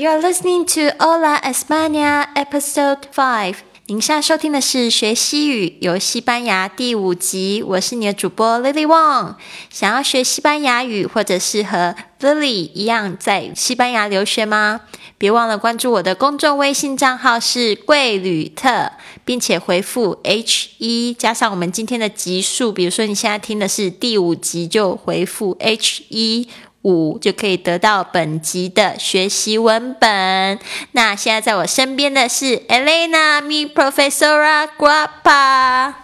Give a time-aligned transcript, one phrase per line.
[0.00, 3.56] You are listening to Ola España Episode Five。
[3.84, 9.34] 您现在收听的是学西语游西班牙第五集，我是你的主播 Lily Wong。
[9.68, 14.80] 想要学西班牙语，或者是和 Lily 一样在西班牙留学吗？
[15.18, 18.92] 别忘了关注我的公众微信账号是贵旅特，
[19.26, 26.48] 并且回复 H 一加上我们今天的集数，比如说你现在听的是第五集，就回复 H 一。
[26.82, 30.58] 五就可以得到本集的学习文本。
[30.92, 35.94] 那现在在我身边的是 Elena, mi profesora guapa。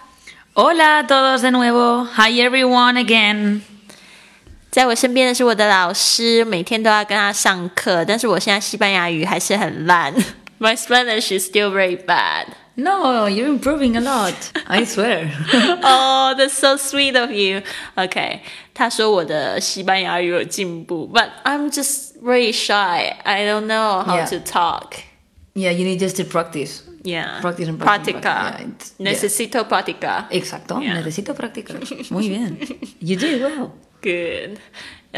[0.53, 2.05] Hola todos de nuevo.
[2.05, 3.61] Hi everyone again.
[4.69, 10.13] 在我身边的是我的老师，每天都要跟他上课，但是我现在西班牙语还是很烂。
[10.59, 12.45] My Spanish is still very bad.
[12.76, 14.32] No, you're improving a lot.
[14.66, 15.30] I swear.
[15.82, 17.62] Oh, that's so sweet of you.
[17.96, 18.40] Okay，
[18.72, 23.14] 他说我的西班牙语有进步，but I'm just very shy.
[23.24, 24.28] I don't know how Yeah.
[24.30, 24.94] to talk.
[25.54, 26.80] yeah, you need just to practice.
[27.04, 27.40] Yeah.
[27.42, 28.22] Practice and practice, Practica.
[28.22, 28.58] practice.
[28.58, 29.12] Yeah, it's- yeah.
[29.12, 30.26] Necesito practica.
[30.30, 30.80] Exacto.
[30.80, 30.94] Yeah.
[30.94, 31.76] Necesito practicar.
[32.10, 32.56] Muy bien.
[33.00, 33.72] You did well.
[34.00, 34.58] Good.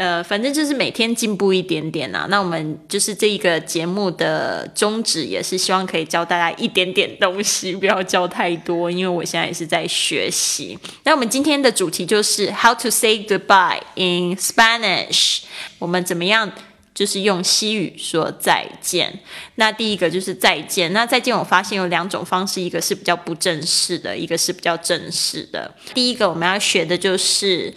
[0.00, 2.26] 呃，反正就是每天进步一点点啊。
[2.30, 10.78] 那我们就是这一个节目的宗旨，也是希望可以教大家一点点东西，不要教太多，因为我现在也是在学习。
[11.04, 15.42] 那我们今天的主题就是 How to say goodbye in Spanish。
[15.78, 16.50] 我们怎么样？
[16.94, 19.20] 就是用西语说再见。
[19.56, 20.92] 那第一个就是再见。
[20.94, 25.74] 那再见，我发现有两种方式，一个是比较不正式的，一个是比较正式的。
[25.92, 27.72] 第一个我们要学的就是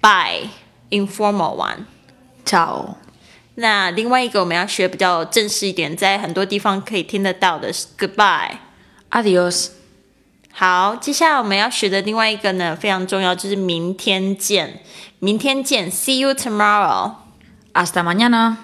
[0.00, 0.48] bye
[0.90, 1.84] informal one。
[2.44, 2.96] Ciao.
[3.56, 9.68] 那另外一个我们要学比较正式一点，在很多地方可以听得到的是 goodbye，adios
[10.52, 14.80] 好，接下来我们要学的另外一个呢，非常重要，就是明天见。
[15.18, 17.12] 明天见，see you tomorrow。
[17.72, 18.56] Hasta mañana.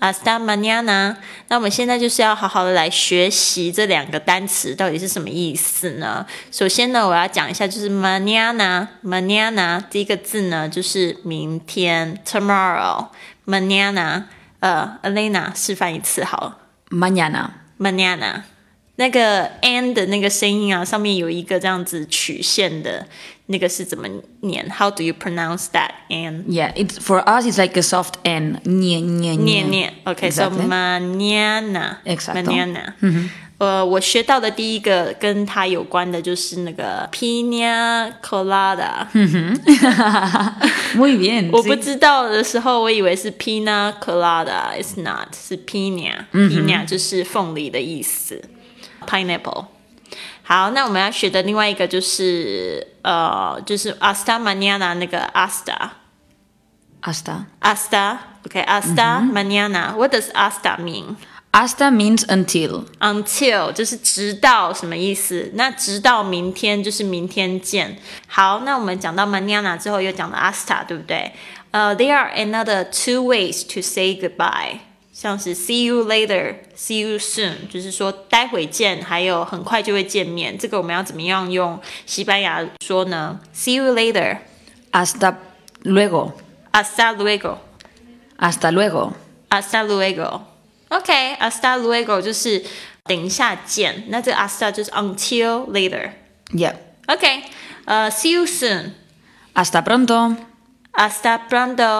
[0.00, 0.38] Hasta mañana。
[0.38, 1.16] Hasta mañana。
[1.48, 6.26] 那我们现在就是要好好的来学习这两个单词到底是什么意思呢？
[6.50, 13.08] 首先呢，我要讲一下，就是 mañana mañana 第一个字呢，就是明天 tomorrow
[13.46, 14.24] mañana。
[14.60, 16.56] 呃，Elena 示范一次好了。
[16.90, 17.50] Mañana.
[18.96, 23.06] 那个 n 的那个声音啊，上面有一个这样子曲线的，
[23.46, 24.08] 那个是怎么
[24.40, 27.44] 念？How do you pronounce that n？Yeah, it's for us.
[27.46, 28.60] It's like a soft N.
[28.64, 30.66] Nye, nye, 念念，OK，so、Exactly.
[30.66, 32.42] mañana，Exacto.
[32.42, 32.94] mañana。
[33.58, 39.06] 呃，我学到的第一个跟它有关的就是那个 pina colada。
[40.94, 41.48] Muy bien.
[41.50, 41.80] 我不 sí.
[41.82, 48.42] 知道的时候，我以为是 pina colada，it's not，是 pina，pina、就是凤梨的意思
[49.07, 49.65] ，pineapple。
[50.43, 55.91] 好，那我们要学的另外一个就是呃，就是 hasta mañana 那个 hasta
[57.01, 57.45] Hasta.
[57.61, 61.15] hasta，OK，hasta、mañana。What does hasta mean？
[61.53, 62.85] Hasta means until.
[62.99, 65.51] until 就是直到什么意思？
[65.55, 67.97] 那直到明天就是明天见。
[68.27, 71.31] 好，那我们讲到 mañana 之后，又讲到 hasta，对不对？
[71.71, 74.79] 呃、t h e r e are another two ways to say goodbye，
[75.15, 80.57] 像是 see you later，see you soon，就是说待会见，还有很快就会见面。
[80.57, 83.39] 这个我们要怎么样用西班牙说呢？
[83.53, 84.37] See you later。
[84.91, 85.35] Hasta
[85.83, 86.33] luego.
[86.71, 87.57] Hasta luego。
[88.37, 89.13] Hasta luego.
[89.49, 92.63] Hasta luego。OK，hasta luego 就是
[93.03, 94.05] 等一下见。
[94.07, 96.11] 那这个 hasta 就是 until later。
[96.53, 96.75] Yeah.
[97.07, 97.43] OK，
[97.85, 98.91] 呃、s e e you soon。
[99.53, 100.37] Hasta pronto.
[100.93, 101.91] Hasta pronto。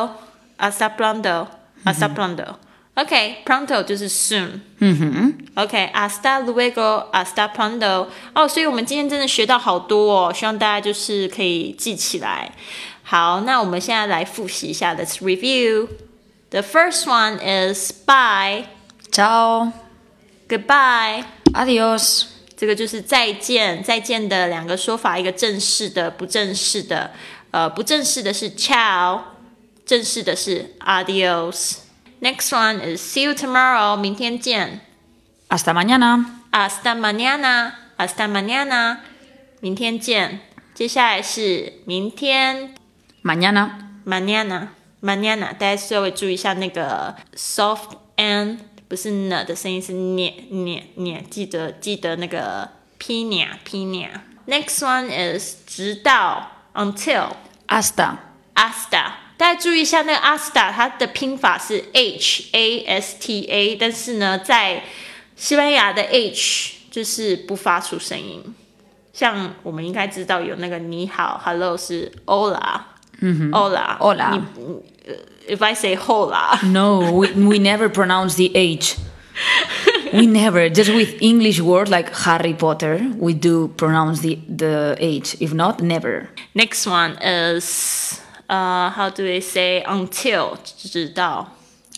[2.96, 4.60] Hasta pronto。Hasta pronto。OK，pronto 就是 soon。
[4.80, 5.34] 嗯哼。
[5.56, 8.08] OK，hasta luego，hasta pronto。
[8.34, 12.52] 哦，所以我们今天真的学到好多哦，希望大家就是可以记起来。
[13.04, 18.66] 好，那我们现在来复习一下，Let's review。The first one is bye。
[19.12, 19.72] Ciao.
[20.50, 22.26] Goodbye， Adiós.
[22.58, 27.12] 这个就是再见，再见的两个说法，一个正式的，不正式的。
[27.52, 29.22] 呃，不正式的是 ciao，
[29.86, 31.78] 正式的是 adios。
[32.20, 34.82] Next one is see you tomorrow，明天见。
[35.50, 36.26] Hasta mañana.
[36.52, 38.98] Hasta mañana，hasta mañana，
[39.60, 40.42] 明天见。
[40.74, 42.76] 接下来是明天
[43.24, 43.72] Mañana.
[44.06, 57.36] mañana，mañana，大家稍微注意一下那个 soft n，不是呢的声音是念念念，记得记得那个 pina pina。Next one is 直到 until
[57.68, 58.18] Hasta.
[58.56, 59.12] hasta，
[59.46, 64.84] 大家注意一下那个 hasta，它的拼法是 h a s t a，但是呢，在
[65.36, 68.44] 西班牙的 h 就是不发出声音。
[69.14, 72.82] 像我们应该知道有那个你好，hello 是 hola，
[73.20, 76.60] 嗯哼，hola， Hola 你你 if I say hola.
[76.64, 78.96] No, we, we never pronounce the H.
[80.14, 80.70] we never.
[80.70, 85.36] Just with English words like Harry Potter, we do pronounce the, the H.
[85.40, 86.30] If not, never.
[86.54, 91.48] Next one is uh how do we say until 直到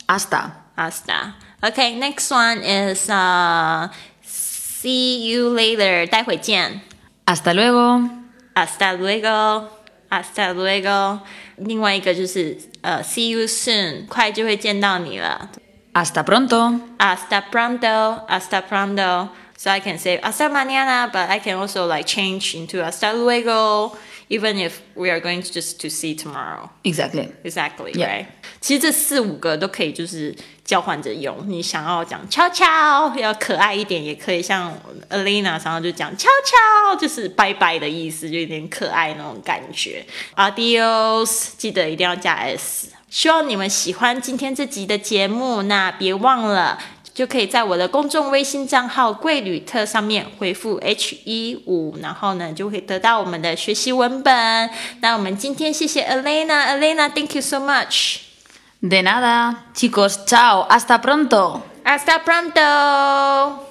[0.07, 0.51] Hasta.
[0.75, 1.33] hasta.
[1.61, 3.89] Okay, next one is uh
[4.23, 6.81] see you later 待会见
[7.25, 8.09] Hasta luego.
[8.55, 9.67] hasta luego
[10.09, 11.19] hasta luego。
[11.57, 15.49] 另外一个就是呃 see you soon 快就会见到你了
[15.93, 16.79] Hasta pronto.
[16.97, 22.53] hasta pronto hasta pronto。So I can say hasta mañana, but I can also like change
[22.55, 23.95] into hasta luego,
[24.28, 26.68] Even if we are going to just to see tomorrow.
[26.84, 27.28] Exactly.
[27.44, 28.08] Exactly, Yeah.
[28.08, 28.26] right?
[28.60, 30.34] 其实这四五个都可以，就是
[30.64, 31.36] 交换着用。
[31.46, 34.72] 你想要讲悄悄，要可爱一点，也可以像
[35.10, 40.04] Alina 常常就讲悄悄，就是拜拜的意思，就有点可爱那种感觉。
[40.36, 42.88] Adios，记得一定要加 s。
[43.08, 46.78] 希望你们喜欢今天这集的节目，那别忘了。
[47.18, 54.70] 就可以在我的公众微信账号“贵旅特”上面回复 H 一五，然后呢就会得到我们的学习文本。
[55.00, 58.18] 那我们今天谢谢 Elena，Elena，Thank you so much。
[58.80, 59.64] De nada.
[59.74, 60.68] Chicos, chao.
[60.68, 61.62] Hasta pronto.
[61.82, 63.67] Hasta pronto.